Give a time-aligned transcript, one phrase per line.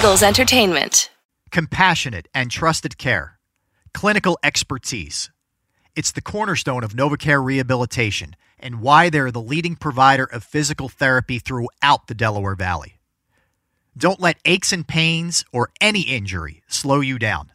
[0.00, 1.10] Eagles Entertainment.
[1.50, 3.38] Compassionate and trusted care.
[3.92, 5.30] Clinical expertise.
[5.94, 11.38] It's the cornerstone of NovaCare Rehabilitation and why they're the leading provider of physical therapy
[11.38, 12.98] throughout the Delaware Valley.
[13.94, 17.52] Don't let aches and pains or any injury slow you down.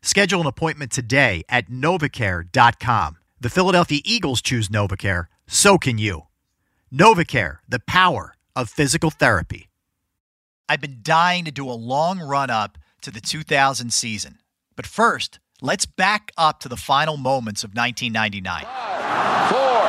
[0.00, 3.16] Schedule an appointment today at novacare.com.
[3.40, 6.28] The Philadelphia Eagles choose NovaCare, so can you.
[6.94, 9.71] NovaCare, the power of physical therapy.
[10.72, 14.38] I've been dying to do a long run up to the 2000 season.
[14.74, 18.64] But first, let's back up to the final moments of 1999.
[18.64, 19.84] Five, four,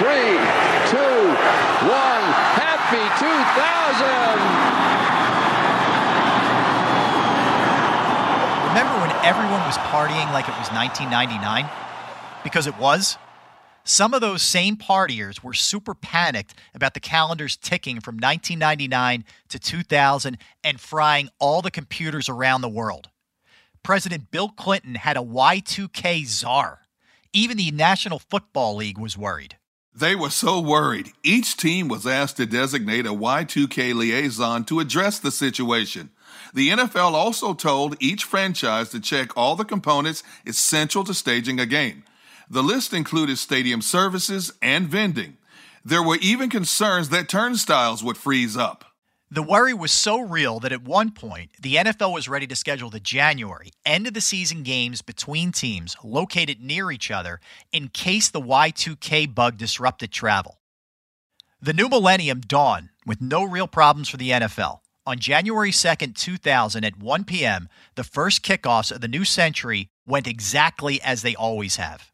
[0.00, 0.40] three,
[0.88, 1.36] two,
[1.84, 2.24] one.
[2.56, 4.08] Happy 2000!
[8.72, 11.68] Remember when everyone was partying like it was 1999?
[12.42, 13.18] Because it was.
[13.84, 19.58] Some of those same partiers were super panicked about the calendars ticking from 1999 to
[19.58, 23.08] 2000 and frying all the computers around the world.
[23.82, 26.82] President Bill Clinton had a Y2K czar.
[27.32, 29.56] Even the National Football League was worried.
[29.94, 31.12] They were so worried.
[31.22, 36.10] Each team was asked to designate a Y2K liaison to address the situation.
[36.54, 41.66] The NFL also told each franchise to check all the components essential to staging a
[41.66, 42.04] game.
[42.50, 45.36] The list included stadium services and vending.
[45.84, 48.84] There were even concerns that turnstiles would freeze up.
[49.30, 52.90] The worry was so real that at one point, the NFL was ready to schedule
[52.90, 57.40] the January end of the season games between teams located near each other
[57.72, 60.60] in case the Y2K bug disrupted travel.
[61.62, 64.80] The new millennium dawned with no real problems for the NFL.
[65.06, 70.26] On January 2nd, 2000, at 1 p.m., the first kickoffs of the new century went
[70.26, 72.11] exactly as they always have.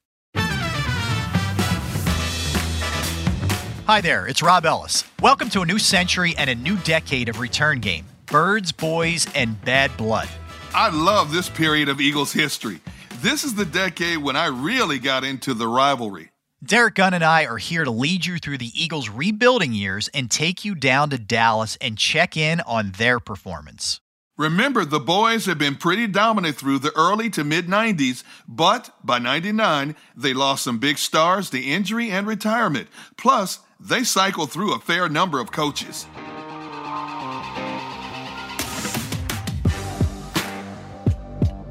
[3.89, 5.05] Hi there, it's Rob Ellis.
[5.23, 9.59] Welcome to a new century and a new decade of return game Birds, Boys, and
[9.65, 10.29] Bad Blood.
[10.75, 12.81] I love this period of Eagles history.
[13.23, 16.33] This is the decade when I really got into the rivalry.
[16.63, 20.31] Derek Gunn and I are here to lead you through the Eagles' rebuilding years and
[20.31, 24.03] take you down to Dallas and check in on their performance.
[24.37, 29.19] Remember, the boys have been pretty dominant through the early to mid 90s, but by
[29.19, 32.89] 99, they lost some big stars to injury and retirement.
[33.17, 36.07] Plus, they cycle through a fair number of coaches.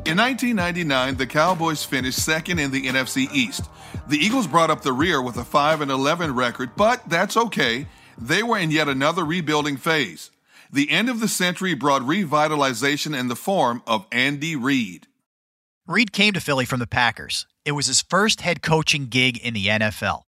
[0.05, 3.69] In 1999, the Cowboys finished second in the NFC East.
[4.07, 7.87] The Eagles brought up the rear with a 5 and 11 record, but that's okay.
[8.17, 10.31] They were in yet another rebuilding phase.
[10.71, 15.07] The end of the century brought revitalization in the form of Andy Reid.
[15.85, 17.45] Reid came to Philly from the Packers.
[17.65, 20.26] It was his first head coaching gig in the NFL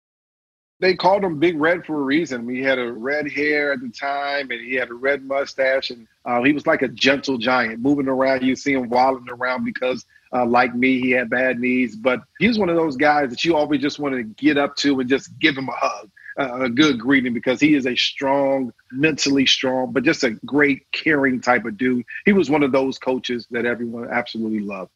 [0.80, 2.48] they called him Big Red for a reason.
[2.48, 6.08] He had a red hair at the time, and he had a red mustache, and
[6.26, 8.44] uh, he was like a gentle giant, moving around.
[8.44, 11.98] You see him waddling around because, uh, like me, he had bad knees.
[11.98, 14.76] But he was one of those guys that you always just want to get up
[14.78, 16.10] to and just give him a hug,
[16.40, 20.90] uh, a good greeting, because he is a strong, mentally strong, but just a great,
[20.94, 22.06] caring type of dude.
[22.26, 24.92] He was one of those coaches that everyone absolutely loved.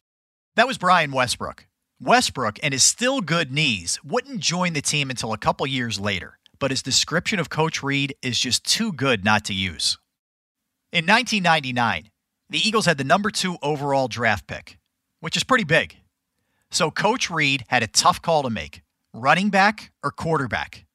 [0.55, 1.65] That was Brian Westbrook.
[2.03, 6.37] Westbrook and his still good knees wouldn't join the team until a couple years later,
[6.59, 9.97] but his description of Coach Reid is just too good not to use.
[10.91, 12.09] In 1999,
[12.49, 14.79] the Eagles had the number two overall draft pick,
[15.19, 15.95] which is pretty big.
[16.71, 18.81] So Coach Reid had a tough call to make
[19.13, 20.85] running back or quarterback.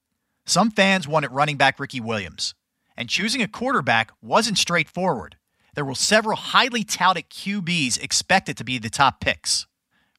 [0.44, 2.54] Some fans wanted running back Ricky Williams,
[2.96, 5.36] and choosing a quarterback wasn't straightforward.
[5.74, 9.67] There were several highly touted QBs expected to be the top picks.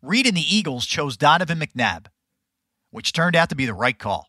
[0.01, 2.07] Reid and the Eagles chose Donovan McNabb,
[2.91, 4.27] which turned out to be the right call.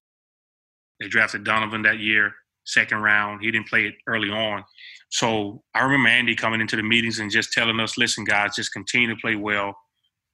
[0.98, 3.40] They drafted Donovan that year, second round.
[3.40, 4.64] He didn't play it early on.
[5.10, 8.72] So I remember Andy coming into the meetings and just telling us, listen, guys, just
[8.72, 9.76] continue to play well.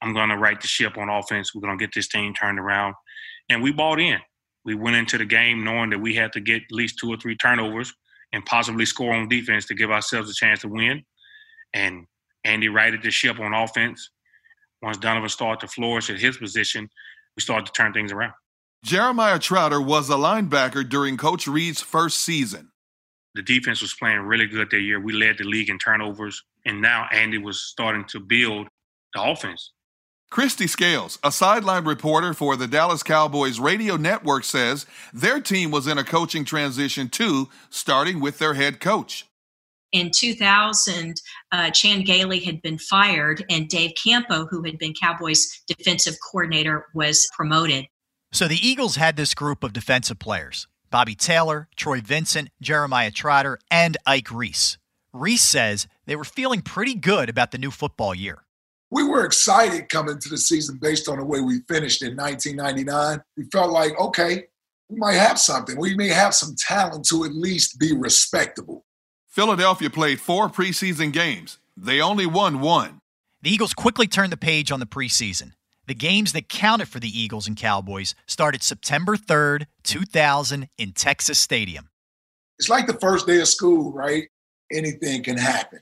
[0.02, 1.54] I'm going to right the ship on offense.
[1.54, 2.94] We're going to get this team turned around.
[3.48, 4.18] And we bought in.
[4.64, 7.16] We went into the game knowing that we had to get at least two or
[7.16, 7.92] three turnovers
[8.32, 11.04] and possibly score on defense to give ourselves a chance to win.
[11.72, 12.06] And
[12.44, 14.10] Andy righted the ship on offense
[14.82, 16.88] once Donovan started to flourish at his position,
[17.36, 18.32] we started to turn things around.
[18.84, 22.70] Jeremiah Trotter was a linebacker during Coach Reid's first season.
[23.34, 25.00] The defense was playing really good that year.
[25.00, 28.68] We led the league in turnovers, and now Andy was starting to build
[29.12, 29.72] the offense.
[30.32, 35.86] Kristi Scales, a sideline reporter for the Dallas Cowboys radio network, says their team was
[35.86, 39.26] in a coaching transition too, starting with their head coach
[39.96, 41.20] in 2000,
[41.52, 46.86] uh, Chan Gailey had been fired, and Dave Campo, who had been Cowboys defensive coordinator,
[46.94, 47.86] was promoted.
[48.32, 53.58] So the Eagles had this group of defensive players Bobby Taylor, Troy Vincent, Jeremiah Trotter,
[53.70, 54.78] and Ike Reese.
[55.12, 58.44] Reese says they were feeling pretty good about the new football year.
[58.90, 63.20] We were excited coming to the season based on the way we finished in 1999.
[63.36, 64.44] We felt like, okay,
[64.88, 65.78] we might have something.
[65.78, 68.85] We may have some talent to at least be respectable.
[69.36, 71.58] Philadelphia played four preseason games.
[71.76, 73.02] They only won one.
[73.42, 75.52] The Eagles quickly turned the page on the preseason.
[75.86, 81.38] The games that counted for the Eagles and Cowboys started September 3rd, 2000, in Texas
[81.38, 81.90] Stadium.
[82.58, 84.26] It's like the first day of school, right?
[84.72, 85.80] Anything can happen.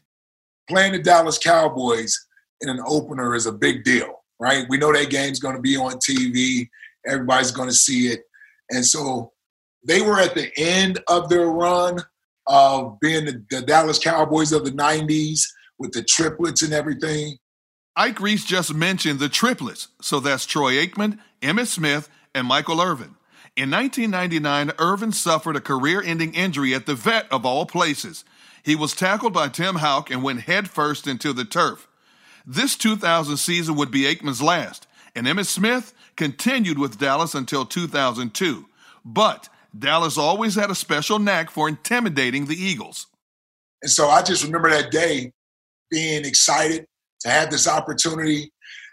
[0.69, 2.27] Playing the Dallas Cowboys
[2.61, 4.67] in an opener is a big deal, right?
[4.69, 6.69] We know that game's going to be on TV,
[7.07, 8.23] everybody's going to see it.
[8.71, 9.31] And so
[9.87, 12.01] they were at the end of their run
[12.47, 15.43] of being the, the Dallas Cowboys of the 90s
[15.79, 17.39] with the triplets and everything.
[17.97, 23.15] Ike Reese just mentioned the triplets, so that's Troy Aikman, Emmitt Smith, and Michael Irvin.
[23.57, 28.25] In 1999, Irvin suffered a career ending injury at the vet of all places.
[28.65, 31.87] He was tackled by Tim Hauck and went headfirst into the turf.
[32.45, 38.67] This 2000 season would be Aikman's last, and Emmitt Smith continued with Dallas until 2002.
[39.05, 43.07] But Dallas always had a special knack for intimidating the Eagles.
[43.83, 45.33] And so I just remember that day
[45.91, 46.87] being excited
[47.21, 48.53] to have this opportunity.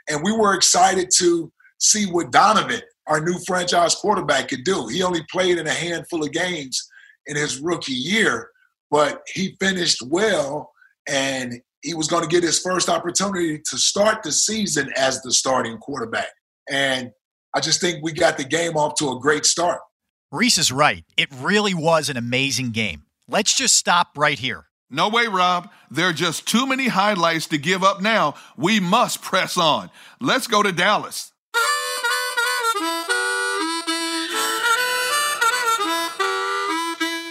[0.10, 4.88] And we were excited to see what Donovan, our new franchise quarterback, could do.
[4.88, 6.90] He only played in a handful of games
[7.28, 8.50] in his rookie year,
[8.90, 10.72] but he finished well
[11.08, 15.32] and he was going to get his first opportunity to start the season as the
[15.32, 16.30] starting quarterback.
[16.70, 17.12] And
[17.56, 19.80] I just think we got the game off to a great start.
[20.34, 21.04] Reese is right.
[21.18, 23.04] It really was an amazing game.
[23.28, 24.68] Let's just stop right here.
[24.90, 25.70] No way, Rob.
[25.90, 28.36] There are just too many highlights to give up now.
[28.56, 29.90] We must press on.
[30.22, 31.34] Let's go to Dallas.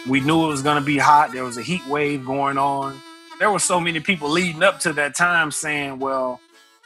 [0.06, 1.32] We knew it was going to be hot.
[1.32, 3.00] There was a heat wave going on.
[3.38, 6.38] There were so many people leading up to that time saying, well,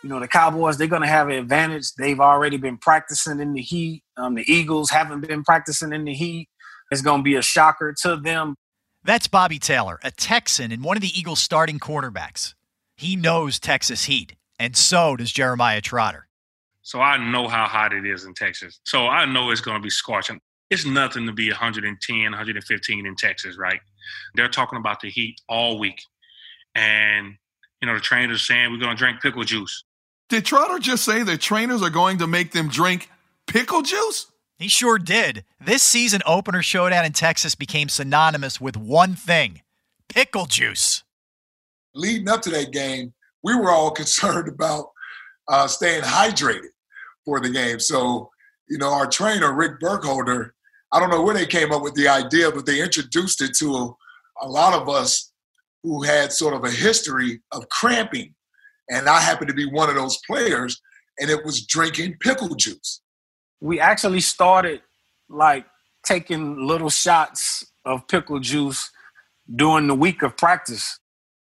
[0.04, 1.94] you know, the Cowboys, they're going to have an advantage.
[1.94, 4.02] They've already been practicing in the heat.
[4.18, 6.50] Um, the Eagles haven't been practicing in the heat.
[6.90, 8.54] It's going to be a shocker to them.
[9.02, 12.52] That's Bobby Taylor, a Texan and one of the Eagles' starting cornerbacks.
[12.96, 16.28] He knows Texas heat, and so does Jeremiah Trotter.
[16.82, 18.80] So I know how hot it is in Texas.
[18.84, 20.38] So I know it's going to be scorching.
[20.68, 23.80] It's nothing to be 110, 115 in Texas, right?
[24.34, 26.02] They're talking about the heat all week.
[26.74, 27.36] And,
[27.80, 29.82] you know, the trainers saying we're going to drink pickle juice.
[30.28, 33.10] Did Trotter just say that trainers are going to make them drink
[33.46, 34.26] pickle juice?
[34.58, 35.44] He sure did.
[35.60, 39.60] This season opener showdown in Texas became synonymous with one thing
[40.08, 41.02] pickle juice.
[41.94, 43.12] Leading up to that game,
[43.42, 44.86] we were all concerned about
[45.48, 46.70] uh, staying hydrated
[47.24, 47.78] for the game.
[47.78, 48.30] So,
[48.68, 50.54] you know, our trainer, Rick Burkholder,
[50.92, 53.74] I don't know where they came up with the idea, but they introduced it to
[53.74, 55.32] a, a lot of us
[55.82, 58.34] who had sort of a history of cramping.
[58.90, 60.80] And I happened to be one of those players,
[61.18, 63.00] and it was drinking pickle juice
[63.64, 64.82] we actually started
[65.30, 65.64] like
[66.04, 68.90] taking little shots of pickle juice
[69.52, 71.00] during the week of practice.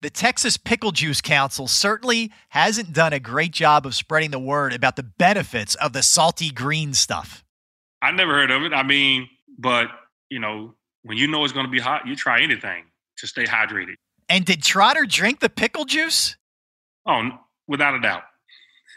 [0.04, 4.74] The Texas Pickle Juice Council certainly hasn't done a great job of spreading the word
[4.74, 7.44] about the benefits of the salty green stuff.
[8.02, 8.74] I never heard of it.
[8.74, 9.28] I mean,
[9.58, 9.88] but
[10.30, 12.84] you know, when you know it's going to be hot, you try anything
[13.18, 13.96] to stay hydrated.
[14.30, 16.36] And did Trotter drink the pickle juice?
[17.06, 17.30] Oh,
[17.68, 18.24] without a doubt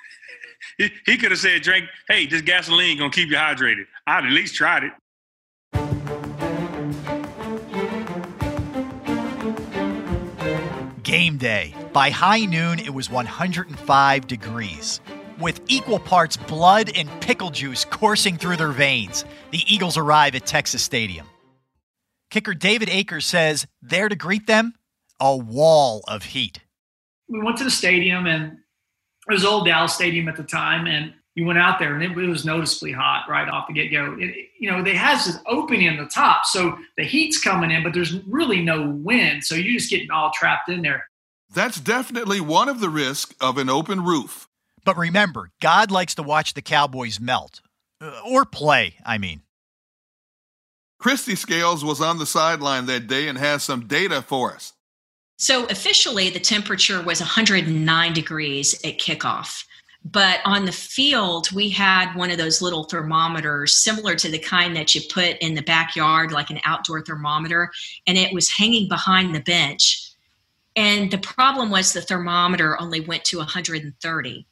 [0.78, 3.84] he, he could have said, drink, hey, this gasoline gonna keep you hydrated.
[4.06, 4.92] I'd at least tried it.
[11.02, 11.74] Game day.
[11.92, 15.00] By high noon, it was 105 degrees.
[15.38, 20.46] With equal parts blood and pickle juice coursing through their veins, the Eagles arrive at
[20.46, 21.26] Texas Stadium.
[22.30, 24.74] Kicker David Akers says, there to greet them,
[25.20, 26.60] a wall of heat.
[27.28, 28.58] We went to the stadium and
[29.28, 32.16] it was old Dallas Stadium at the time, and you went out there and it,
[32.16, 34.16] it was noticeably hot right off the get go.
[34.16, 37.92] You know, they has this opening in the top, so the heat's coming in, but
[37.92, 41.04] there's really no wind, so you're just getting all trapped in there.
[41.52, 44.48] That's definitely one of the risks of an open roof.
[44.84, 47.60] But remember, God likes to watch the Cowboys melt.
[48.00, 49.42] Uh, or play, I mean.
[51.02, 54.72] Kristi Scales was on the sideline that day and has some data for us.
[55.36, 59.64] So officially, the temperature was 109 degrees at kickoff.
[60.04, 64.76] But on the field, we had one of those little thermometers, similar to the kind
[64.76, 67.70] that you put in the backyard, like an outdoor thermometer,
[68.06, 70.12] and it was hanging behind the bench.
[70.76, 74.46] And the problem was the thermometer only went to 130,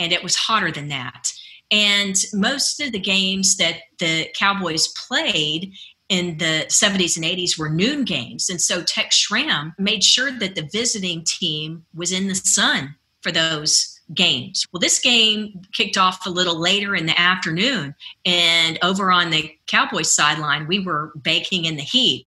[0.00, 1.32] and it was hotter than that.
[1.70, 5.72] And most of the games that the Cowboys played,
[6.08, 8.48] in the 70s and 80s were noon games.
[8.48, 13.30] And so Tex Schramm made sure that the visiting team was in the sun for
[13.30, 14.64] those games.
[14.72, 17.94] Well, this game kicked off a little later in the afternoon.
[18.24, 22.26] And over on the Cowboys sideline, we were baking in the heat.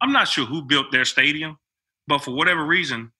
[0.00, 1.58] I'm not sure who built their stadium,
[2.06, 3.12] but for whatever reason,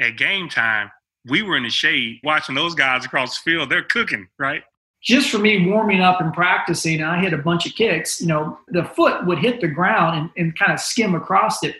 [0.00, 0.90] at game time,
[1.28, 3.70] we were in the shade watching those guys across the field.
[3.70, 4.62] They're cooking, right?
[5.02, 8.20] Just for me warming up and practicing, I hit a bunch of kicks.
[8.20, 11.76] You know, the foot would hit the ground and, and kind of skim across it.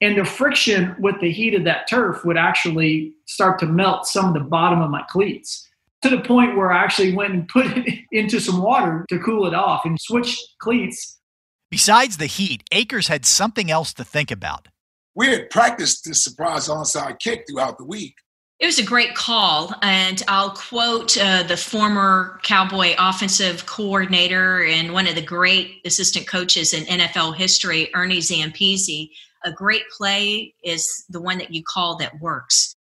[0.00, 4.26] And the friction with the heat of that turf would actually start to melt some
[4.26, 5.68] of the bottom of my cleats
[6.02, 9.46] to the point where I actually went and put it into some water to cool
[9.46, 11.18] it off and switched cleats.
[11.70, 14.68] Besides the heat, Akers had something else to think about.
[15.14, 18.14] We had practiced this surprise onside kick throughout the week.
[18.60, 24.92] It was a great call, and I'll quote uh, the former Cowboy offensive coordinator and
[24.92, 29.08] one of the great assistant coaches in NFL history, Ernie Zampese.
[29.46, 32.76] A great play is the one that you call that works.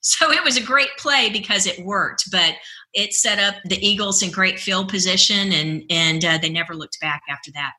[0.00, 2.54] So it was a great play because it worked, but
[2.92, 6.98] it set up the Eagles in great field position, and and uh, they never looked
[7.00, 7.72] back after that.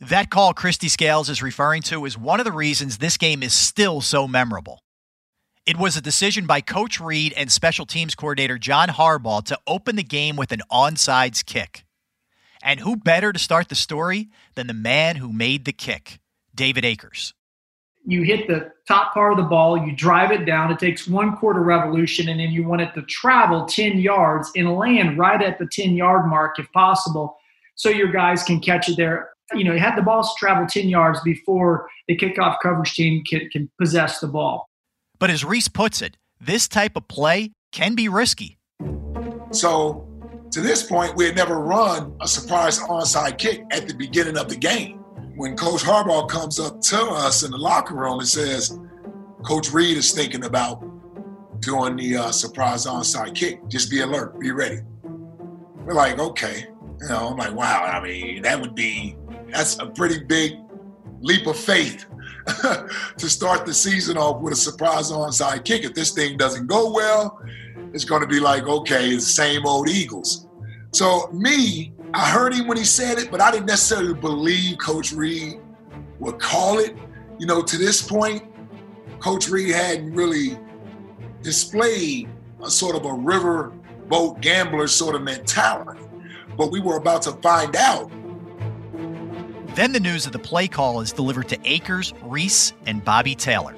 [0.00, 3.52] That call Kristi Scales is referring to is one of the reasons this game is
[3.52, 4.80] still so memorable.
[5.68, 9.96] It was a decision by Coach Reid and special teams coordinator John Harbaugh to open
[9.96, 11.84] the game with an onside kick.
[12.62, 16.20] And who better to start the story than the man who made the kick,
[16.54, 17.34] David Akers?
[18.06, 21.36] You hit the top part of the ball, you drive it down, it takes one
[21.36, 25.58] quarter revolution, and then you want it to travel 10 yards and land right at
[25.58, 27.36] the 10 yard mark if possible,
[27.74, 29.32] so your guys can catch it there.
[29.52, 33.50] You know, you have the ball travel 10 yards before the kickoff coverage team can,
[33.50, 34.67] can possess the ball.
[35.18, 38.58] But as Reese puts it, this type of play can be risky.
[39.50, 40.06] So,
[40.52, 44.48] to this point, we had never run a surprise onside kick at the beginning of
[44.48, 44.98] the game.
[45.36, 48.78] When Coach Harbaugh comes up to us in the locker room and says,
[49.44, 50.84] Coach Reid is thinking about
[51.60, 53.66] doing the uh, surprise onside kick.
[53.68, 54.80] Just be alert, be ready.
[55.84, 56.66] We're like, okay.
[57.00, 59.16] You know, I'm like, wow, I mean, that would be,
[59.50, 60.52] that's a pretty big
[61.20, 62.06] leap of faith
[63.18, 65.84] to start the season off with a surprise onside kick.
[65.84, 67.40] If this thing doesn't go well,
[67.92, 70.46] it's going to be like, okay, it's the same old Eagles.
[70.92, 75.12] So, me, I heard him when he said it, but I didn't necessarily believe Coach
[75.12, 75.60] Reid
[76.18, 76.96] would call it.
[77.38, 78.44] You know, to this point,
[79.20, 80.58] Coach Reid hadn't really
[81.42, 82.28] displayed
[82.62, 83.72] a sort of a river
[84.08, 86.00] boat gambler sort of mentality.
[86.56, 88.10] But we were about to find out
[89.78, 93.76] then the news of the play call is delivered to Akers, Reese, and Bobby Taylor.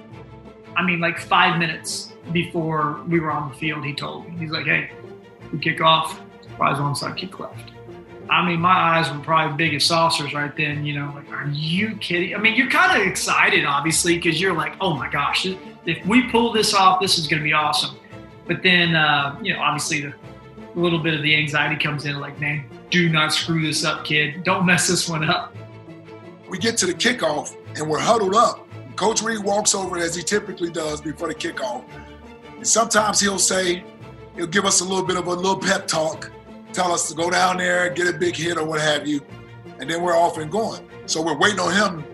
[0.75, 4.51] I mean, like five minutes before we were on the field, he told me, he's
[4.51, 4.93] like, hey,
[5.53, 7.73] we kick off, surprise onside kick left.
[8.31, 10.87] I mean, my eyes were probably big as saucers right then.
[10.87, 12.35] You know, like, are you kidding?
[12.35, 15.45] I mean, you're kind of excited, obviously, because you're like, oh my gosh,
[15.85, 17.97] if we pull this off, this is going to be awesome.
[18.47, 20.15] But then, uh, you know, obviously, the,
[20.75, 24.05] a little bit of the anxiety comes in, like, man, do not screw this up,
[24.05, 24.45] kid.
[24.45, 25.55] Don't mess this one up
[26.51, 28.67] we get to the kickoff and we're huddled up.
[28.97, 31.85] Coach Reid walks over as he typically does before the kickoff.
[32.57, 33.85] And sometimes he'll say,
[34.35, 36.31] he'll give us a little bit of a little pep talk,
[36.73, 39.21] tell us to go down there, get a big hit or what have you,
[39.79, 40.87] and then we're off and going.
[41.07, 42.05] So we're waiting on him.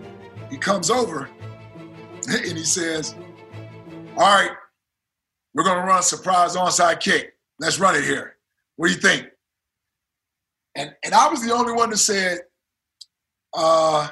[0.51, 1.29] He comes over
[2.29, 3.15] and he says,
[4.15, 4.51] All right,
[5.55, 7.33] we're going to run a surprise onside kick.
[7.59, 8.35] Let's run it here.
[8.75, 9.29] What do you think?
[10.75, 12.41] And, and I was the only one that said,
[13.55, 14.09] uh,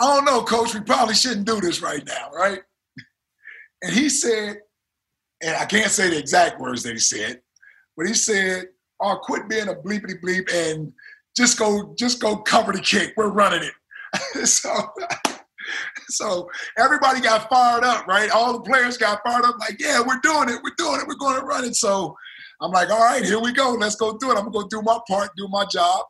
[0.00, 2.60] I don't know, coach, we probably shouldn't do this right now, right?
[3.82, 4.58] And he said,
[5.42, 7.40] and I can't say the exact words that he said,
[7.96, 8.68] but he said,
[9.00, 10.92] oh, quit being a bleepity bleep and
[11.36, 13.12] just go, just go cover the kick.
[13.16, 14.46] We're running it.
[14.46, 14.70] so,
[16.08, 18.30] so everybody got fired up, right?
[18.30, 21.14] All the players got fired up, like, yeah, we're doing it, we're doing it, we're
[21.14, 21.76] going to run it.
[21.76, 22.16] So
[22.60, 23.72] I'm like, all right, here we go.
[23.72, 24.36] Let's go do it.
[24.36, 26.04] I'm gonna go do my part, do my job,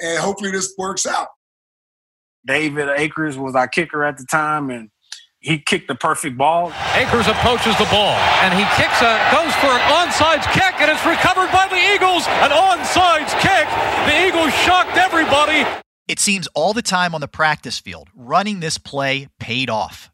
[0.00, 1.28] and hopefully this works out.
[2.46, 4.90] David Akers was our kicker at the time, and
[5.38, 6.72] he kicked the perfect ball.
[6.94, 11.04] Akers approaches the ball, and he kicks a goes for an onside kick, and it's
[11.04, 12.26] recovered by the Eagles.
[12.42, 13.68] An onside kick.
[14.06, 15.66] The Eagles shocked everybody.
[16.08, 20.10] It seems all the time on the practice field, running this play paid off.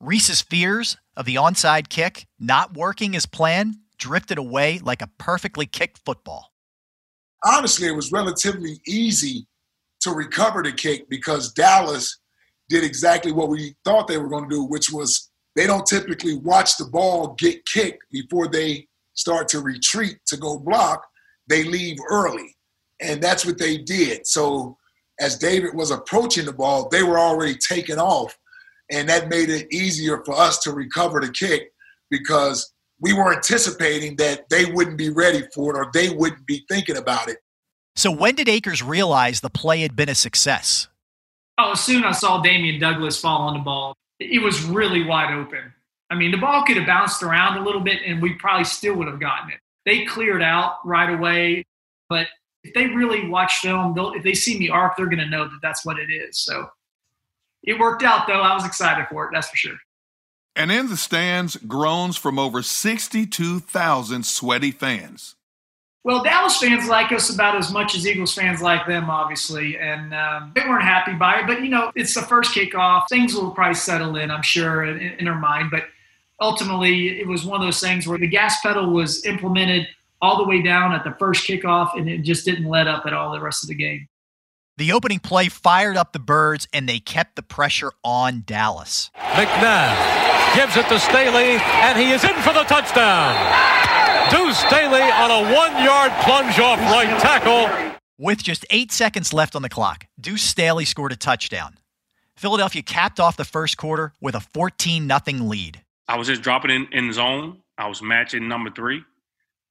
[0.00, 5.66] Reese's fears of the onside kick not working as planned drifted away like a perfectly
[5.66, 6.52] kicked football.
[7.44, 9.46] Honestly, it was relatively easy
[10.00, 12.18] to recover the kick because Dallas
[12.68, 16.36] did exactly what we thought they were going to do, which was they don't typically
[16.36, 21.06] watch the ball get kicked before they start to retreat to go block.
[21.48, 22.56] They leave early.
[23.00, 24.26] And that's what they did.
[24.26, 24.76] So
[25.20, 28.36] as David was approaching the ball, they were already taking off.
[28.90, 31.72] And that made it easier for us to recover the kick
[32.10, 36.64] because we were anticipating that they wouldn't be ready for it or they wouldn't be
[36.68, 37.38] thinking about it.
[37.96, 40.88] So when did Akers realize the play had been a success?
[41.58, 45.04] Oh, as soon as I saw Dameane Douglas fall on the ball, it was really
[45.04, 45.72] wide open.
[46.10, 48.94] I mean, the ball could have bounced around a little bit and we probably still
[48.96, 49.60] would have gotten it.
[49.84, 51.64] They cleared out right away,
[52.08, 52.26] but
[52.64, 55.58] if they really watch film, if they see me arc, they're going to know that
[55.62, 56.38] that's what it is.
[56.38, 56.68] So
[57.62, 58.40] it worked out, though.
[58.40, 59.76] I was excited for it, that's for sure.
[60.56, 65.34] And in the stands, groans from over 62,000 sweaty fans.
[66.04, 70.12] Well, Dallas fans like us about as much as Eagles fans like them, obviously, and
[70.12, 71.46] um, they weren't happy by it.
[71.46, 75.00] But you know, it's the first kickoff; things will probably settle in, I'm sure, in,
[75.00, 75.70] in our mind.
[75.70, 75.84] But
[76.42, 79.88] ultimately, it was one of those things where the gas pedal was implemented
[80.20, 83.14] all the way down at the first kickoff, and it just didn't let up at
[83.14, 84.06] all the rest of the game.
[84.76, 89.10] The opening play fired up the Birds, and they kept the pressure on Dallas.
[89.16, 93.72] McNabb gives it to Staley, and he is in for the touchdown.
[94.30, 97.96] Deuce Staley on a one-yard plunge off right tackle.
[98.18, 101.76] With just eight seconds left on the clock, Deuce Staley scored a touchdown.
[102.36, 105.82] Philadelphia capped off the first quarter with a 14 0 lead.
[106.08, 107.60] I was just dropping in, in zone.
[107.76, 109.02] I was matching number three,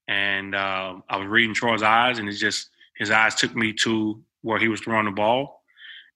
[0.08, 4.22] and uh, I was reading Troy's eyes, and it's just his eyes took me to
[4.42, 5.64] where he was throwing the ball,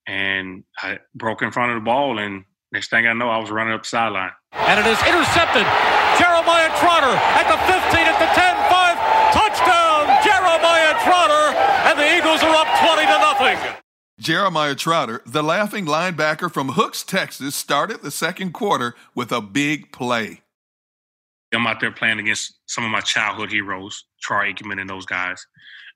[0.05, 3.49] and I broke in front of the ball, and next thing I know, I was
[3.49, 4.31] running up the sideline.
[4.51, 6.06] And it is intercepted.
[6.17, 8.97] Jeremiah Trotter at the 15, at the 10, 5.
[9.33, 11.53] Touchdown, Jeremiah Trotter.
[11.87, 13.77] And the Eagles are up 20 to nothing.
[14.19, 19.91] Jeremiah Trotter, the laughing linebacker from Hooks, Texas, started the second quarter with a big
[19.91, 20.41] play.
[21.53, 25.45] I'm out there playing against some of my childhood heroes, Troy Aikman and those guys.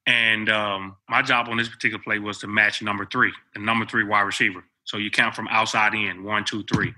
[0.05, 3.85] And um, my job on this particular play was to match number three, the number
[3.85, 4.63] three wide receiver.
[4.83, 6.93] So you count from outside in, one, two, three.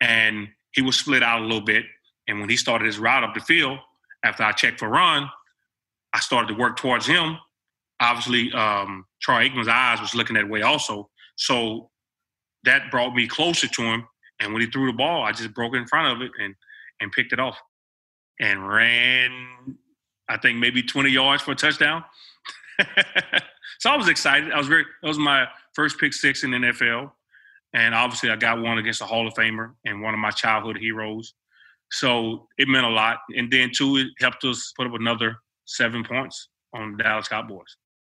[0.00, 1.84] And he was split out a little bit.
[2.28, 3.78] And when he started his route up the field,
[4.24, 5.28] after I checked for run,
[6.14, 7.38] I started to work towards him.
[8.00, 11.10] Obviously, um, Troy Aikman's eyes was looking that way also.
[11.36, 11.90] So
[12.64, 14.06] that brought me closer to him.
[14.40, 16.54] And when he threw the ball, I just broke in front of it and
[17.00, 17.58] and picked it off
[18.40, 19.76] and ran,
[20.28, 22.04] I think maybe 20 yards for a touchdown.
[23.78, 24.52] so I was excited.
[24.52, 27.12] I was very, that was my first pick six in the NFL.
[27.74, 30.78] And obviously, I got one against a Hall of Famer and one of my childhood
[30.78, 31.34] heroes.
[31.90, 33.18] So it meant a lot.
[33.36, 37.76] And then, too, it helped us put up another seven points on the Dallas Cowboys.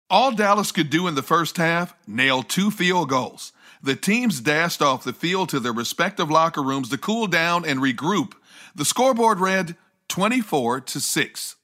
[0.10, 3.53] All Dallas could do in the first half, nail two field goals.
[3.81, 7.79] The teams dashed off the field to their respective locker rooms to cool down and
[7.79, 8.34] regroup.
[8.75, 9.75] The scoreboard read
[10.10, 11.55] 24 to 6.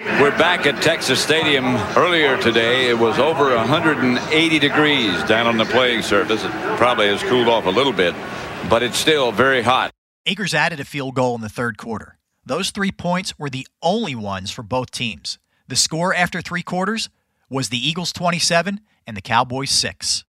[0.00, 1.76] We're back at Texas Stadium.
[1.96, 6.42] Earlier today, it was over 180 degrees down on the playing surface.
[6.42, 8.12] It probably has cooled off a little bit,
[8.68, 9.92] but it's still very hot.
[10.26, 12.18] Akers added a field goal in the third quarter.
[12.44, 15.38] Those three points were the only ones for both teams.
[15.68, 17.10] The score after three quarters
[17.50, 20.24] was the Eagles 27 and the Cowboys 6.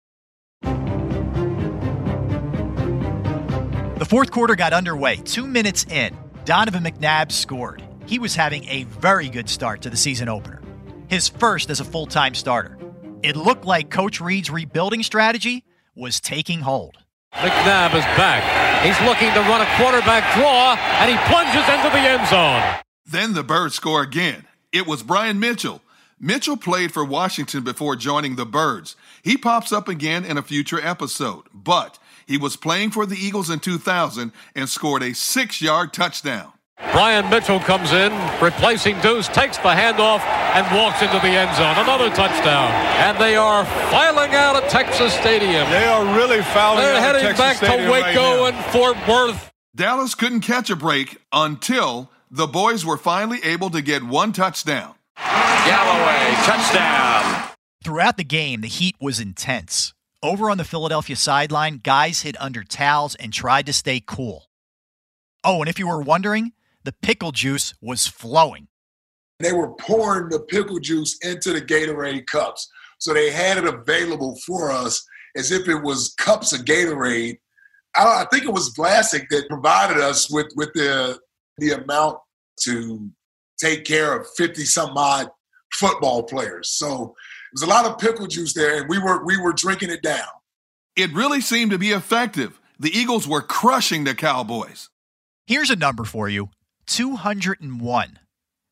[3.99, 5.17] The fourth quarter got underway.
[5.17, 9.97] Two minutes in, Donovan McNabb scored he was having a very good start to the
[9.97, 10.61] season opener,
[11.09, 12.79] his first as a full time starter.
[13.23, 16.99] It looked like Coach Reid's rebuilding strategy was taking hold.
[17.35, 18.43] McNabb is back.
[18.85, 22.63] He's looking to run a quarterback draw, and he plunges into the end zone.
[23.05, 24.47] Then the Birds score again.
[24.73, 25.83] It was Brian Mitchell.
[26.21, 28.97] Mitchell played for Washington before joining the Birds.
[29.23, 33.51] He pops up again in a future episode, but he was playing for the Eagles
[33.51, 36.54] in 2000 and scored a six yard touchdown.
[36.95, 40.21] Brian Mitchell comes in, replacing Deuce, takes the handoff,
[40.55, 41.77] and walks into the end zone.
[41.77, 42.71] Another touchdown.
[43.03, 45.69] And they are filing out of Texas Stadium.
[45.71, 49.53] They are really filing They're out heading back Stadium to Waco right and Fort Worth.
[49.75, 54.95] Dallas couldn't catch a break until the boys were finally able to get one touchdown.
[55.17, 57.51] Galloway, touchdown.
[57.83, 59.95] Throughout the game, the heat was intense.
[60.23, 64.47] Over on the Philadelphia sideline, guys hid under towels and tried to stay cool.
[65.43, 66.53] Oh, and if you were wondering,
[66.85, 68.69] the pickle juice was flowing.
[69.41, 72.69] They were pouring the pickle juice into the Gatorade cups.
[72.99, 75.05] So they had it available for us
[75.37, 77.39] as if it was cups of Gatorade.
[77.97, 81.19] I, I think it was Vlasic that provided us with, with the,
[81.59, 82.19] the amount
[82.61, 83.11] to
[83.59, 85.29] take care of 50 some odd
[85.73, 86.71] football players.
[86.71, 87.15] So
[87.53, 90.27] there's a lot of pickle juice there, and we were we were drinking it down.
[90.97, 92.61] It really seemed to be effective.
[92.79, 94.91] The Eagles were crushing the Cowboys.
[95.47, 96.51] Here's a number for you
[96.87, 98.19] 201.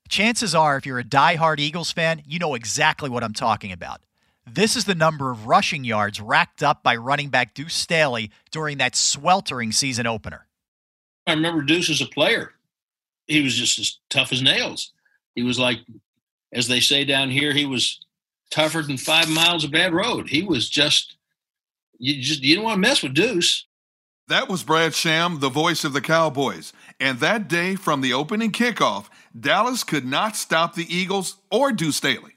[0.09, 4.03] Chances are, if you're a die-hard Eagles fan, you know exactly what I'm talking about.
[4.47, 8.79] This is the number of rushing yards racked up by running back Deuce Staley during
[8.79, 10.47] that sweltering season opener.
[11.27, 12.53] I remember Deuce as a player.
[13.27, 14.93] He was just as tough as nails.
[15.35, 15.79] He was like,
[16.53, 18.01] as they say down here, he was
[18.51, 20.29] tougher than five miles of bad road.
[20.29, 21.17] He was just,
[21.99, 23.67] you just, you don't want to mess with Deuce.
[24.29, 26.73] That was Brad Sham, the voice of the Cowboys.
[27.01, 29.09] And that day from the opening kickoff,
[29.39, 32.37] Dallas could not stop the Eagles or Deuce Staley.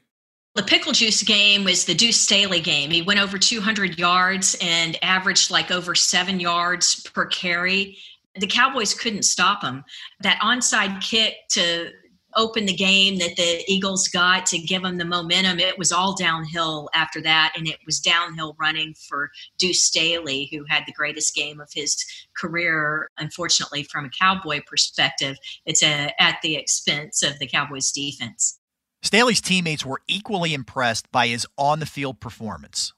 [0.56, 2.90] The pickle juice game was the Deuce Staley game.
[2.90, 7.98] He went over 200 yards and averaged like over seven yards per carry.
[8.34, 9.84] The Cowboys couldn't stop him.
[10.20, 11.90] That onside kick to
[12.36, 16.14] open the game that the Eagles got to give them the momentum, it was all
[16.14, 17.54] downhill after that.
[17.56, 21.96] And it was downhill running for Deuce Staley, who had the greatest game of his
[22.36, 25.36] career, unfortunately, from a Cowboy perspective.
[25.64, 28.58] It's a, at the expense of the Cowboys defense.
[29.02, 32.92] Staley's teammates were equally impressed by his on the field performance.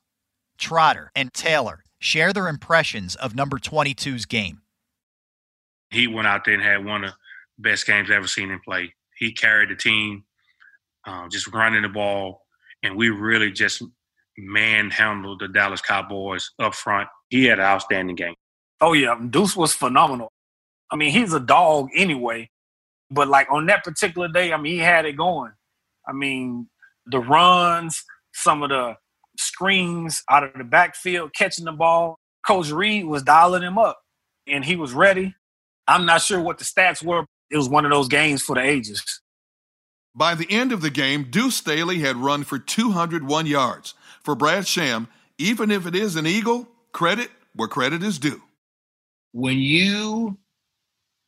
[0.58, 4.62] Trotter and Taylor share their impressions of number 22's game.
[5.90, 7.12] He went out there and had one of
[7.56, 10.24] the best games I've ever seen him play he carried the team,
[11.06, 12.42] uh, just running the ball,
[12.82, 13.82] and we really just
[14.36, 17.08] manhandled the Dallas Cowboys up front.
[17.28, 18.34] He had an outstanding game.
[18.80, 20.30] Oh yeah, Deuce was phenomenal.
[20.90, 22.48] I mean, he's a dog anyway,
[23.10, 25.52] but like on that particular day, I mean, he had it going.
[26.06, 26.68] I mean,
[27.06, 28.02] the runs,
[28.32, 28.96] some of the
[29.38, 32.18] screens out of the backfield, catching the ball.
[32.46, 33.98] Coach Reid was dialing him up,
[34.46, 35.34] and he was ready.
[35.86, 38.62] I'm not sure what the stats were, it was one of those games for the
[38.62, 39.20] ages.
[40.14, 43.94] By the end of the game, Deuce Staley had run for 201 yards.
[44.22, 45.08] For Brad Sham,
[45.38, 48.42] even if it is an Eagle, credit where credit is due.
[49.32, 50.38] When you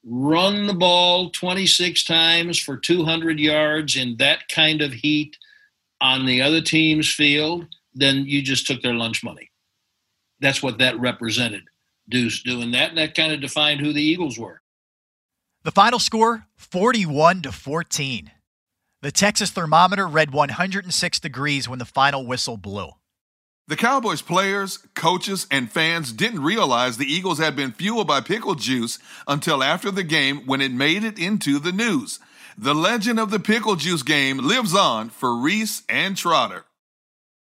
[0.04, 5.36] run the ball 26 times for 200 yards in that kind of heat
[6.00, 9.50] on the other team's field, then you just took their lunch money.
[10.40, 11.64] That's what that represented.
[12.08, 14.59] Deuce doing that, and that kind of defined who the Eagles were.
[15.62, 18.30] The final score 41 to 14.
[19.02, 22.92] The Texas thermometer read 106 degrees when the final whistle blew.
[23.68, 28.54] The Cowboys players, coaches, and fans didn't realize the Eagles had been fueled by pickle
[28.54, 32.20] juice until after the game when it made it into the news.
[32.56, 36.64] The legend of the pickle juice game lives on for Reese and Trotter.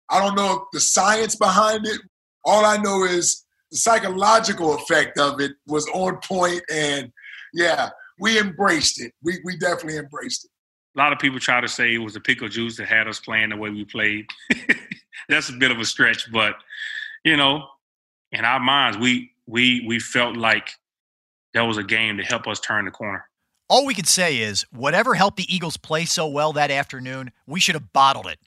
[0.08, 2.00] I don't know the science behind it.
[2.44, 7.12] All I know is the psychological effect of it was on point and
[7.54, 9.12] yeah, we embraced it.
[9.22, 10.50] We we definitely embraced it.
[10.96, 13.18] A lot of people try to say it was the pickle juice that had us
[13.18, 14.26] playing the way we played.
[15.28, 16.56] That's a bit of a stretch, but
[17.24, 17.66] you know,
[18.32, 20.70] in our minds, we we we felt like
[21.54, 23.24] that was a game to help us turn the corner.
[23.68, 27.60] All we can say is whatever helped the Eagles play so well that afternoon, we
[27.60, 28.38] should have bottled it.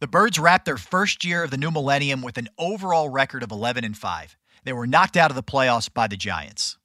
[0.00, 3.50] The Birds wrapped their first year of the new millennium with an overall record of
[3.50, 4.36] 11 and 5.
[4.64, 6.78] They were knocked out of the playoffs by the Giants.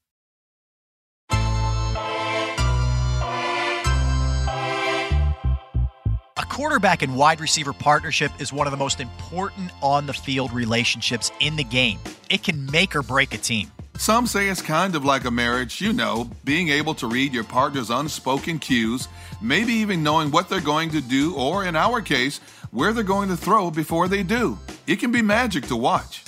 [6.56, 11.30] Quarterback and wide receiver partnership is one of the most important on the field relationships
[11.42, 12.00] in the game.
[12.30, 13.70] It can make or break a team.
[13.98, 17.44] Some say it's kind of like a marriage, you know, being able to read your
[17.44, 19.10] partner's unspoken cues,
[19.42, 22.38] maybe even knowing what they're going to do, or in our case,
[22.72, 24.58] where they're going to throw before they do.
[24.88, 26.24] It can be magic to watch.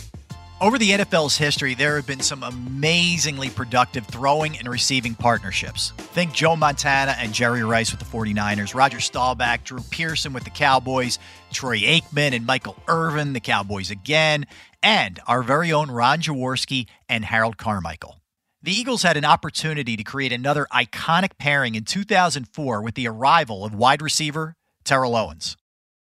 [0.59, 5.91] Over the NFL's history, there have been some amazingly productive throwing and receiving partnerships.
[5.97, 10.49] Think Joe Montana and Jerry Rice with the 49ers, Roger Staubach, Drew Pearson with the
[10.49, 11.19] Cowboys,
[11.53, 14.47] Troy Aikman and Michael Irvin, the Cowboys again,
[14.81, 18.19] and our very own Ron Jaworski and Harold Carmichael.
[18.63, 23.63] The Eagles had an opportunity to create another iconic pairing in 2004 with the arrival
[23.63, 25.55] of wide receiver Terrell Owens.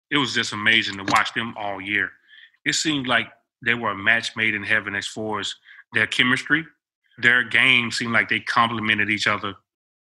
[0.09, 2.09] It was just amazing to watch them all year.
[2.65, 3.27] It seemed like
[3.63, 5.53] they were a match made in heaven as far as
[5.93, 6.65] their chemistry.
[7.17, 9.53] Their game seemed like they complemented each other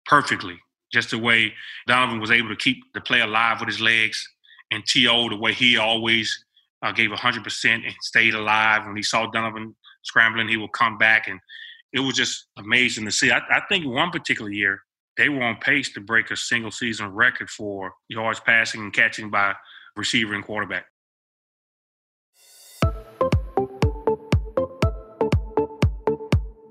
[0.05, 0.59] perfectly.
[0.91, 1.53] Just the way
[1.85, 4.27] Donovan was able to keep the play alive with his legs,
[4.71, 5.29] and T.O.
[5.29, 6.43] the way he always
[6.81, 8.85] uh, gave 100% and stayed alive.
[8.85, 11.39] When he saw Donovan scrambling, he would come back, and
[11.93, 13.31] it was just amazing to see.
[13.31, 14.81] I, I think one particular year,
[15.17, 19.29] they were on pace to break a single season record for yards passing and catching
[19.29, 19.55] by
[19.95, 20.85] receiver and quarterback.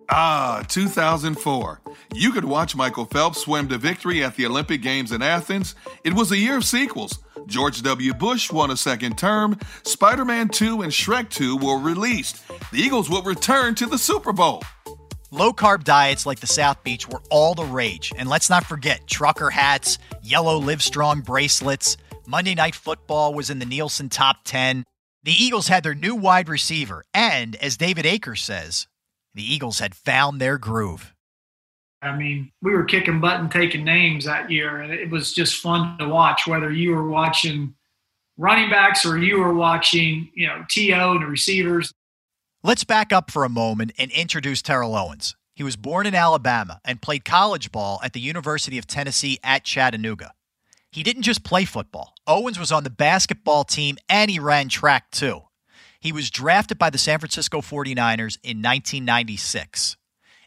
[0.09, 1.81] Ah, 2004.
[2.15, 5.75] You could watch Michael Phelps swim to victory at the Olympic Games in Athens.
[6.05, 7.19] It was a year of sequels.
[7.47, 8.15] George W.
[8.15, 9.59] Bush won a second term.
[9.85, 12.43] Spider Man 2 and Shrek 2 were released.
[12.71, 14.63] The Eagles will return to the Super Bowl.
[15.33, 18.13] Low carb diets like the South Beach were all the rage.
[18.17, 23.67] And let's not forget trucker hats, yellow Livestrong bracelets, Monday Night Football was in the
[23.67, 24.85] Nielsen top 10.
[25.23, 28.87] The Eagles had their new wide receiver, and as David Akers says,
[29.37, 31.15] the Eagles had found their groove.
[32.03, 35.61] I mean, we were kicking butt and taking names that year, and it was just
[35.61, 36.47] fun to watch.
[36.47, 37.75] Whether you were watching
[38.37, 41.13] running backs or you were watching, you know, T.O.
[41.13, 41.93] and the receivers.
[42.63, 45.37] Let's back up for a moment and introduce Terrell Owens.
[45.55, 49.65] He was born in Alabama and played college ball at the University of Tennessee at
[49.65, 50.33] Chattanooga.
[50.91, 52.15] He didn't just play football.
[52.27, 55.43] Owens was on the basketball team and he ran track too.
[56.07, 59.97] He was drafted by the San Francisco 49ers in 1996.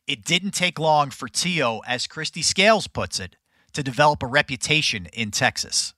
[0.08, 3.36] It didn't take long for T.O., as Kristi Scales puts it,
[3.74, 5.94] to develop a reputation in Texas.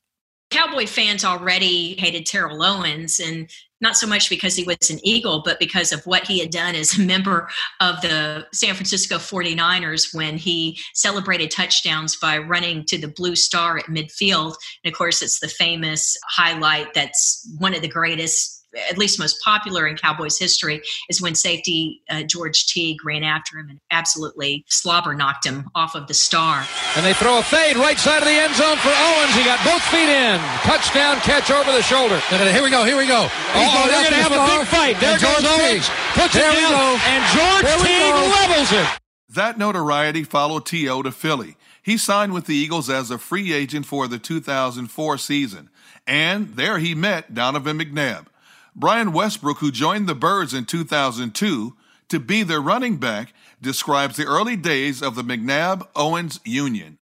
[0.49, 5.43] Cowboy fans already hated Terrell Owens, and not so much because he was an Eagle,
[5.45, 7.47] but because of what he had done as a member
[7.81, 13.77] of the San Francisco 49ers when he celebrated touchdowns by running to the blue star
[13.77, 14.55] at midfield.
[14.83, 19.41] And of course, it's the famous highlight that's one of the greatest at least most
[19.41, 24.63] popular in Cowboys history, is when safety uh, George Teague ran after him and absolutely
[24.67, 26.65] slobber knocked him off of the star.
[26.95, 29.35] And they throw a fade right side of the end zone for Owens.
[29.35, 30.39] He got both feet in.
[30.63, 32.19] Touchdown catch over the shoulder.
[32.29, 32.83] Here we go.
[32.83, 33.23] Here we go.
[33.53, 34.99] He's oh, they're going to have a big fight.
[34.99, 35.89] There goes Owens.
[36.13, 36.99] Puts there it down.
[37.05, 38.87] And George Teague levels it.
[39.29, 41.03] That notoriety followed T.O.
[41.03, 41.55] to Philly.
[41.81, 45.69] He signed with the Eagles as a free agent for the 2004 season.
[46.05, 48.27] And there he met Donovan McNabb.
[48.75, 51.75] Brian Westbrook, who joined the Birds in 2002
[52.09, 56.97] to be their running back, describes the early days of the McNabb Owens union.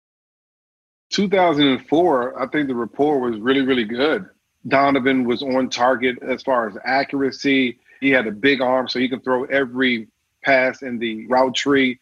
[1.10, 4.26] 2004, I think the rapport was really, really good.
[4.66, 7.78] Donovan was on target as far as accuracy.
[8.00, 10.08] He had a big arm, so he could throw every
[10.42, 11.98] pass in the route tree.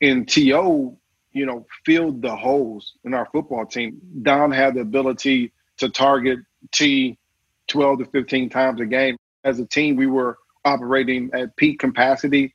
[0.00, 0.96] And T.O.,
[1.32, 4.00] you know, filled the holes in our football team.
[4.22, 6.40] Don had the ability to target
[6.72, 7.18] T
[7.68, 9.16] 12 to 15 times a game.
[9.44, 12.54] As a team, we were operating at peak capacity.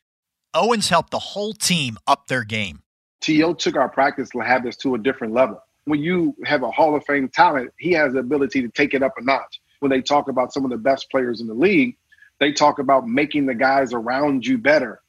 [0.54, 2.82] Owens helped the whole team up their game.
[3.22, 3.54] T.O.
[3.54, 5.64] took our practice habits to a different level.
[5.86, 9.02] When you have a Hall of Fame talent, he has the ability to take it
[9.02, 9.62] up a notch.
[9.80, 11.98] When they talk about some of the best players in the league,
[12.40, 15.02] they talk about making the guys around you better.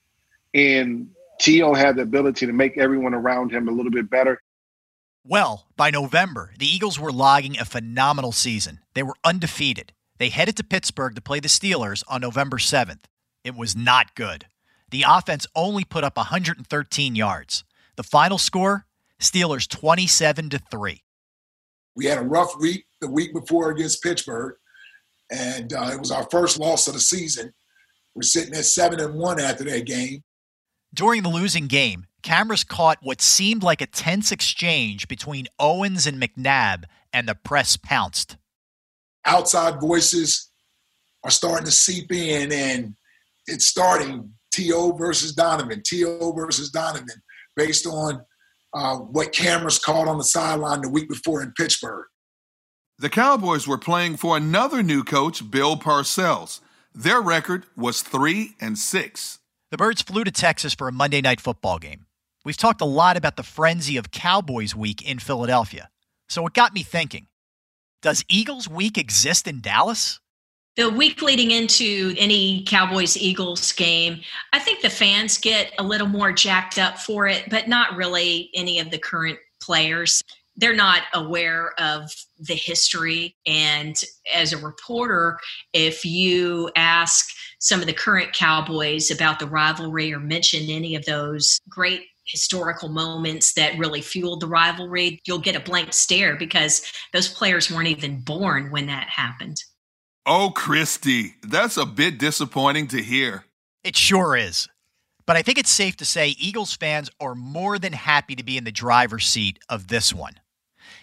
[0.55, 1.75] And T.O.
[1.75, 4.41] had the ability to make everyone around him a little bit better.
[5.27, 8.81] Well, by November, the Eagles were logging a phenomenal season.
[8.95, 9.95] They were undefeated.
[10.19, 13.05] They headed to Pittsburgh to play the Steelers on November 7th.
[13.43, 14.45] It was not good.
[14.91, 17.65] The offense only put up 113 yards.
[17.97, 18.85] The final score,
[19.19, 21.03] Steelers 27 to 3.
[21.97, 24.57] We had a rough week the week before against Pittsburgh,
[25.33, 27.55] and uh, it was our first loss of the season.
[28.15, 30.23] We're sitting at 7 and 1 after that game.
[30.93, 36.21] During the losing game, cameras caught what seemed like a tense exchange between Owens and
[36.21, 38.37] McNabb, and the press pounced.
[39.25, 40.51] Outside voices
[41.23, 42.97] are starting to seep in, and
[43.47, 44.93] it's starting T.O.
[44.93, 46.33] versus Donovan, T.O.
[46.33, 47.23] versus Donovan,
[47.57, 48.25] based on
[48.73, 52.07] uh, what cameras caught on the sideline the week before in Pittsburgh.
[52.99, 56.61] The Cowboys were playing for another new coach, Bill Parcells.
[56.95, 59.39] Their record was 3 and 6.
[59.71, 62.07] The Birds flew to Texas for a Monday night football game.
[62.45, 65.89] We've talked a lot about the frenzy of Cowboys Week in Philadelphia.
[66.29, 67.27] So it got me thinking
[68.03, 70.21] Does Eagles Week exist in Dallas?
[70.77, 74.21] The week leading into any Cowboys Eagles game,
[74.53, 78.51] I think the fans get a little more jacked up for it, but not really
[78.55, 80.21] any of the current players.
[80.57, 83.37] They're not aware of the history.
[83.47, 83.97] And
[84.35, 85.39] as a reporter,
[85.73, 91.05] if you ask some of the current Cowboys about the rivalry or mention any of
[91.05, 96.91] those great historical moments that really fueled the rivalry, you'll get a blank stare because
[97.13, 99.57] those players weren't even born when that happened.
[100.27, 103.45] Oh, Kristi, that's a bit disappointing to hear.
[103.83, 104.69] It sure is.
[105.27, 108.57] But I think it's safe to say Eagles fans are more than happy to be
[108.57, 110.35] in the driver's seat of this one.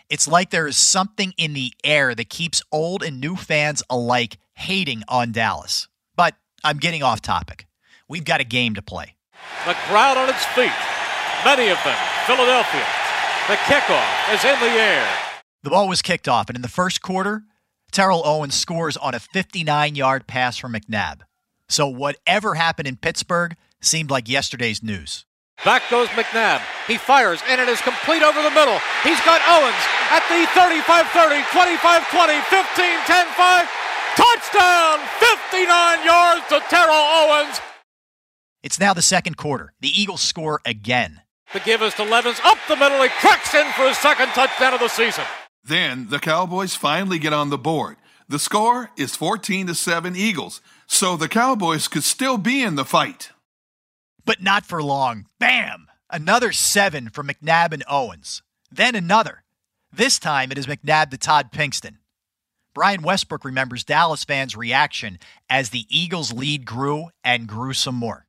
[0.10, 4.38] It's like there is something in the air that keeps old and new fans alike
[4.56, 5.88] hating on Dallas.
[6.16, 7.66] But I'm getting off topic.
[8.08, 9.16] We've got a game to play.
[9.66, 10.72] The crowd on its feet
[11.46, 12.86] many of them Philadelphia.
[13.48, 15.08] The kickoff is in the air.
[15.64, 17.44] The ball was kicked off, and in the first quarter,
[17.92, 21.22] Terrell Owens scores on a 59 yard pass from McNabb.
[21.68, 25.26] So whatever happened in Pittsburgh seemed like yesterday's news.
[25.64, 26.62] Back goes McNabb.
[26.88, 28.80] He fires, and it is complete over the middle.
[29.04, 33.70] He's got Owens at the 35 30, 25 20, 15 10 5.
[34.16, 35.00] Touchdown!
[35.20, 37.62] 59 yards to Terrell Owens.
[38.64, 39.74] It's now the second quarter.
[39.80, 41.22] The Eagles score again.
[41.54, 43.02] The give is to Levens up the middle.
[43.02, 45.26] He cracks in for his second touchdown of the season.
[45.64, 47.98] Then the Cowboys finally get on the board.
[48.30, 52.86] The score is 14 to 7 Eagles, so the Cowboys could still be in the
[52.86, 53.32] fight.
[54.24, 55.26] But not for long.
[55.40, 55.88] Bam!
[56.10, 58.42] Another seven from McNabb and Owens.
[58.72, 59.44] Then another.
[59.92, 61.98] This time it is McNabb to Todd Pinkston.
[62.74, 68.26] Brian Westbrook remembers Dallas fans' reaction as the Eagles' lead grew and grew some more.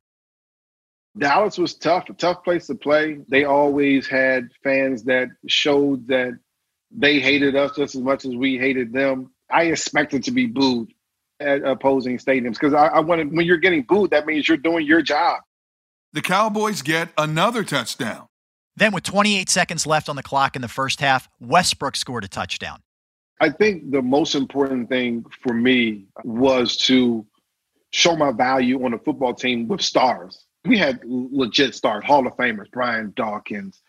[1.17, 3.19] Dallas was tough, a tough place to play.
[3.27, 6.39] They always had fans that showed that
[6.91, 9.31] they hated us just as much as we hated them.
[9.49, 10.91] I expected to be booed
[11.39, 14.85] at opposing stadiums because I, I wanted when you're getting booed, that means you're doing
[14.85, 15.41] your job.
[16.13, 18.27] The Cowboys get another touchdown.
[18.75, 22.27] Then, with 28 seconds left on the clock in the first half, Westbrook scored a
[22.27, 22.81] touchdown.
[23.39, 27.25] I think the most important thing for me was to
[27.91, 30.45] show my value on a football team with stars.
[30.65, 33.81] We had legit stars, Hall of Famers, Brian Dawkins,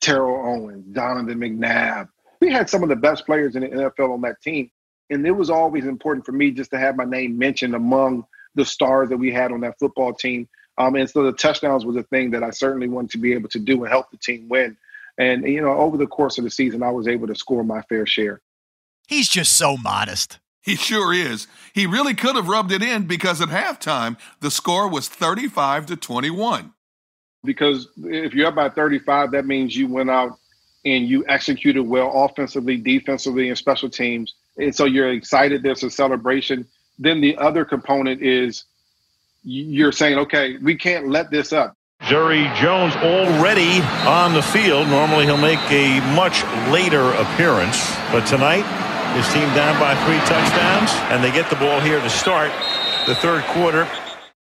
[0.00, 2.08] Terrell Owens, Donovan McNabb.
[2.40, 4.70] We had some of the best players in the NFL on that team.
[5.08, 8.64] And it was always important for me just to have my name mentioned among the
[8.64, 10.48] stars that we had on that football team.
[10.78, 13.48] Um, and so the touchdowns was a thing that I certainly wanted to be able
[13.50, 14.76] to do and help the team win.
[15.18, 17.82] And, you know, over the course of the season, I was able to score my
[17.82, 18.40] fair share.
[19.06, 20.38] He's just so modest.
[20.66, 21.46] He sure is.
[21.72, 25.96] He really could have rubbed it in because at halftime, the score was 35 to
[25.96, 26.72] 21.
[27.44, 30.36] Because if you're up by 35, that means you went out
[30.84, 34.34] and you executed well offensively, defensively, and special teams.
[34.56, 35.62] And so you're excited.
[35.62, 36.66] There's a celebration.
[36.98, 38.64] Then the other component is
[39.44, 41.76] you're saying, okay, we can't let this up.
[42.02, 44.88] Jerry Jones already on the field.
[44.88, 48.64] Normally he'll make a much later appearance, but tonight
[49.16, 52.52] his team down by three touchdowns, and they get the ball here to start
[53.06, 53.88] the third quarter.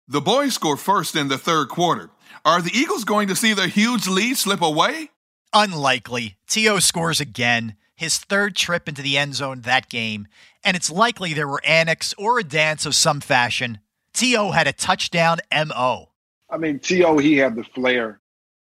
[0.08, 2.10] The boys score first in the third quarter.
[2.44, 5.12] Are the Eagles going to see their huge lead slip away?
[5.54, 6.38] Unlikely.
[6.48, 6.80] T.O.
[6.80, 10.28] scores again, his third trip into the end zone that game,
[10.64, 13.80] and it's likely there were annex or a dance of some fashion.
[14.14, 14.52] T.O.
[14.52, 16.10] had a touchdown MO.
[16.50, 18.20] I mean, T.O., he had the flair.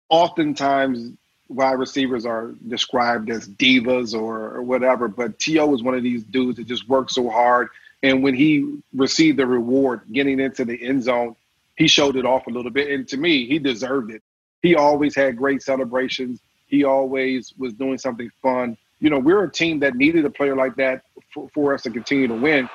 [0.08, 1.12] Oftentimes,
[1.50, 5.66] wide receivers are described as divas or, or whatever, but T.O.
[5.66, 7.68] was one of these dudes that just worked so hard.
[8.02, 11.34] And when he received the reward getting into the end zone,
[11.76, 12.90] he showed it off a little bit.
[12.90, 14.22] And to me, he deserved it.
[14.62, 16.40] He always had great celebrations.
[16.66, 18.76] He always was doing something fun.
[19.00, 21.02] You know, we're a team that needed a player like that
[21.34, 22.68] for, for us to continue to win.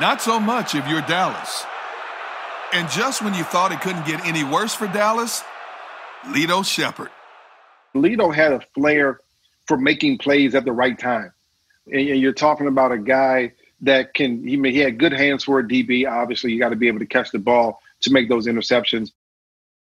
[0.00, 1.66] Not so much if you're Dallas.
[2.72, 5.42] And just when you thought it couldn't get any worse for Dallas,
[6.26, 7.10] Lito Sheppard.
[7.94, 9.20] Lito had a flair
[9.66, 11.32] for making plays at the right time.
[11.90, 15.64] And you're talking about a guy that can, he, he had good hands for a
[15.64, 16.06] DB.
[16.06, 19.12] Obviously, you got to be able to catch the ball to make those interceptions.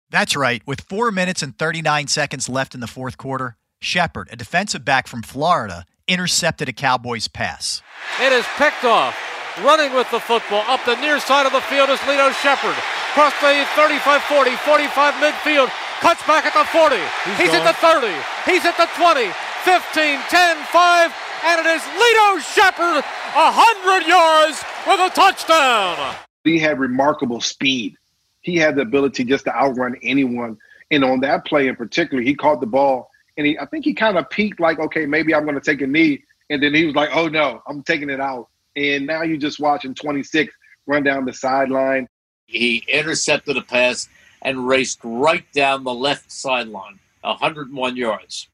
[0.10, 0.62] That's right.
[0.66, 5.08] With four minutes and 39 seconds left in the fourth quarter, Sheppard, a defensive back
[5.08, 7.82] from Florida, intercepted a Cowboys pass.
[8.22, 9.16] It is picked off
[9.62, 12.76] running with the football up the near side of the field is Lito Sheppard.
[13.14, 15.70] Cross the 35 40, 45 midfield,
[16.02, 16.98] cuts back at the 40.
[17.38, 18.10] He's, He's at the 30.
[18.50, 19.30] He's at the 20,
[19.64, 21.14] 15, 10, 5,
[21.46, 26.16] and it is Lito Sheppard, 100 yards with a touchdown.
[26.44, 27.96] He had remarkable speed.
[28.42, 30.58] He had the ability just to outrun anyone.
[30.92, 33.94] And on that play in particular, he caught the ball and he, I think he
[33.94, 36.24] kind of peaked like, okay, maybe I'm going to take a knee.
[36.50, 39.60] And then he was like, oh no, I'm taking it out and now you're just
[39.60, 40.54] watching 26
[40.88, 42.08] run down the sideline.
[42.46, 44.10] He intercepted a pass
[44.42, 48.50] and raced right down the left sideline, 101 yards.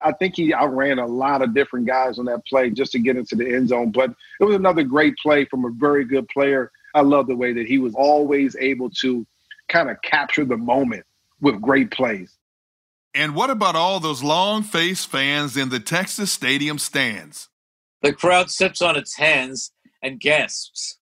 [0.00, 3.16] I think he outran a lot of different guys on that play just to get
[3.16, 3.90] into the end zone.
[3.92, 6.70] But it was another great play from a very good player.
[6.94, 9.26] I love the way that he was always able to
[9.68, 11.04] kind of capture the moment
[11.40, 12.36] with great plays.
[13.14, 17.48] And what about all those long faced fans in the Texas Stadium stands?
[18.02, 20.98] The crowd sits on its hands and gasps.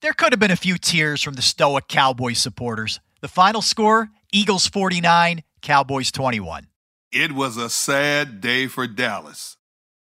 [0.00, 3.00] There could have been a few tears from the stoic Cowboys supporters.
[3.20, 6.68] The final score Eagles 49, Cowboys 21.
[7.10, 9.56] It was a sad day for Dallas.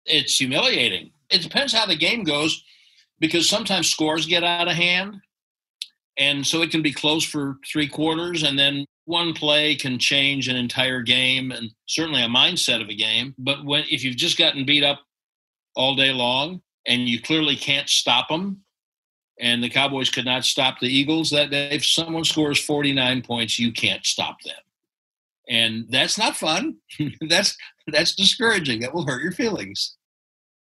[0.06, 1.12] It's humiliating.
[1.29, 2.63] It depends how the game goes
[3.19, 5.17] because sometimes scores get out of hand.
[6.17, 10.48] And so it can be close for three quarters, and then one play can change
[10.48, 13.33] an entire game and certainly a mindset of a game.
[13.37, 15.02] But when if you've just gotten beat up
[15.80, 18.62] all day long, and you clearly can't stop them.
[19.40, 21.69] And the Cowboys could not stop the Eagles that day.
[21.71, 24.58] If someone scores 49 points, you can't stop them.
[25.48, 26.75] And that's not fun.
[27.30, 27.58] that's
[27.88, 28.82] that's discouraging.
[28.82, 29.96] That will hurt your feelings.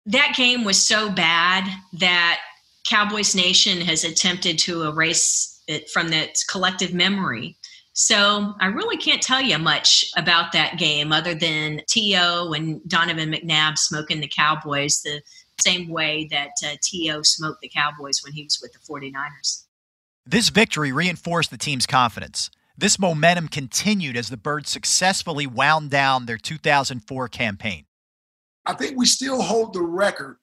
[0.04, 2.40] That game was so bad that
[2.88, 7.56] Cowboys Nation has attempted to erase it from its collective memory.
[7.98, 12.52] So I really can't tell you much about that game other than T.O.
[12.52, 15.22] and Donovan McNabb smoking the Cowboys the
[15.58, 17.22] same way that uh, T.O.
[17.22, 19.64] smoked the Cowboys when he was with the 49ers.
[20.26, 22.50] This victory reinforced the team's confidence.
[22.76, 27.86] This momentum continued as the Birds successfully wound down their 2004 campaign.
[28.66, 30.36] I think we still hold the record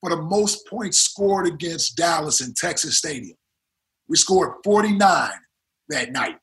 [0.00, 3.36] for the most points scored against Dallas in Texas Stadium.
[4.08, 5.32] We scored 49
[5.90, 6.38] that night.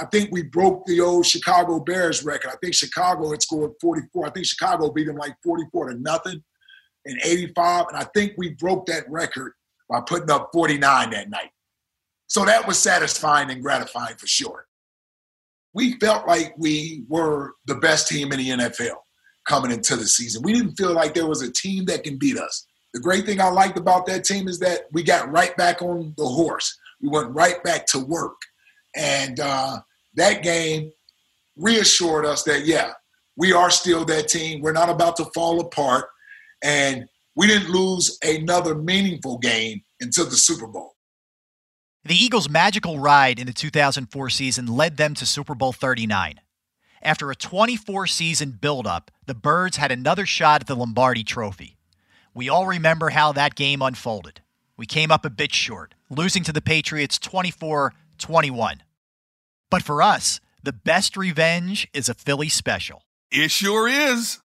[0.00, 2.50] I think we broke the old Chicago Bears record.
[2.50, 4.26] I think Chicago had scored 44.
[4.26, 6.42] I think Chicago beat them like 44 to nothing
[7.04, 7.86] in 85.
[7.88, 9.52] And I think we broke that record
[9.90, 11.50] by putting up 49 that night.
[12.28, 14.66] So that was satisfying and gratifying for sure.
[15.74, 18.96] We felt like we were the best team in the NFL
[19.46, 20.42] coming into the season.
[20.42, 22.66] We didn't feel like there was a team that can beat us.
[22.94, 26.14] The great thing I liked about that team is that we got right back on
[26.16, 26.78] the horse.
[27.02, 28.40] We went right back to work.
[28.96, 29.80] And uh,
[30.14, 30.92] that game
[31.56, 32.92] reassured us that, yeah,
[33.36, 34.60] we are still that team.
[34.60, 36.06] We're not about to fall apart.
[36.62, 37.06] And
[37.36, 40.96] we didn't lose another meaningful game until the Super Bowl.
[42.04, 46.40] The Eagles' magical ride in the 2004 season led them to Super Bowl 39.
[47.02, 51.76] After a 24 season buildup, the Birds had another shot at the Lombardi Trophy.
[52.34, 54.40] We all remember how that game unfolded.
[54.76, 58.82] We came up a bit short, losing to the Patriots 24 21.
[59.70, 63.02] But for us, the best revenge is a Philly special.
[63.30, 64.40] It sure is.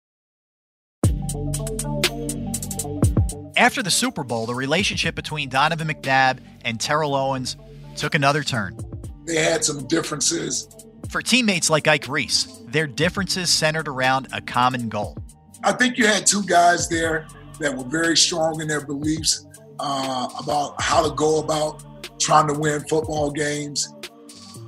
[3.57, 7.57] After the Super Bowl, the relationship between Donovan McNabb and Terrell Owens
[7.95, 8.77] took another turn.
[9.25, 10.67] They had some differences.
[11.09, 15.17] For teammates like Ike Reese, their differences centered around a common goal.
[15.63, 17.27] I think you had two guys there
[17.59, 19.47] that were very strong in their beliefs
[19.79, 21.83] uh, about how to go about
[22.19, 23.93] trying to win football games.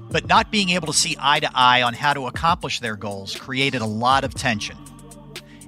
[0.10, 3.36] But not being able to see eye to eye on how to accomplish their goals
[3.36, 4.78] created a lot of tension.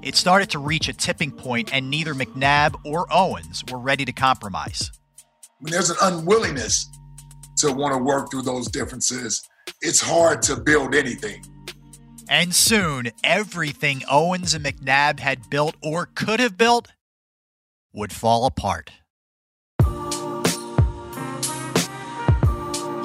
[0.02, 4.14] It started to reach a tipping point, and neither McNabb or Owens were ready to
[4.14, 4.92] compromise.
[5.60, 6.90] When there's an unwillingness
[7.58, 9.46] to want to work through those differences,
[9.82, 11.44] it's hard to build anything.
[12.30, 16.88] And soon, everything Owens and McNabb had built or could have built
[17.92, 18.92] would fall apart.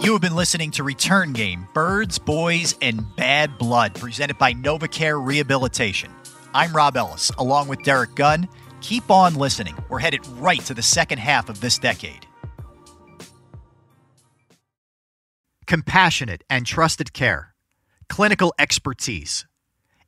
[0.05, 5.25] You have been listening to Return Game Birds, Boys, and Bad Blood, presented by NovaCare
[5.25, 6.11] Rehabilitation.
[6.53, 8.47] I'm Rob Ellis, along with Derrick Gunn.
[8.83, 9.75] Keep on listening.
[9.89, 12.27] We're headed right to the second half of this decade.
[15.67, 17.55] Compassionate and trusted care,
[18.11, 19.47] clinical expertise.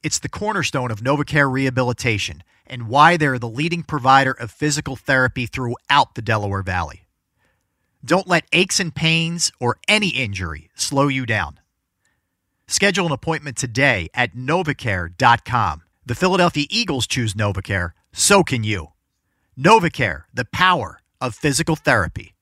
[0.03, 5.47] It's the cornerstone of NovaCare Rehabilitation and why they're the leading provider of physical therapy
[5.47, 7.06] throughout the Delaware Valley.
[8.05, 11.61] Don't let aches and pains or any injury slow you down.
[12.69, 15.83] Schedule an appointment today at novacare.com.
[16.05, 18.89] The Philadelphia Eagles choose Novacare, so can you.
[19.59, 22.36] Novacare, the power of physical therapy.